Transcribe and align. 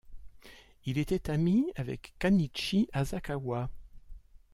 Il 0.85 0.97
était 0.97 1.29
ami 1.29 1.67
avec 1.75 2.15
Kan'ichi 2.17 2.89
Asakawa. 2.91 3.69